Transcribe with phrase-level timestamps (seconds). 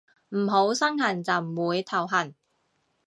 [0.29, 2.33] 唔好身痕就唔會頭痕